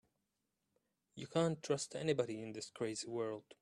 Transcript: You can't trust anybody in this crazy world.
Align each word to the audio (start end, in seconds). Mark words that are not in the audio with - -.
You 1.13 1.27
can't 1.27 1.61
trust 1.61 1.95
anybody 1.95 2.41
in 2.41 2.53
this 2.53 2.71
crazy 2.71 3.05
world. 3.07 3.43